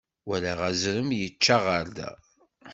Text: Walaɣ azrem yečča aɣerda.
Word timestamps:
Walaɣ 0.27 0.59
azrem 0.69 1.09
yečča 1.19 1.55
aɣerda. 1.61 2.09